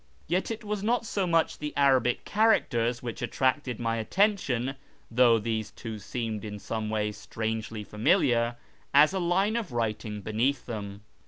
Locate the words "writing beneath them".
9.71-11.03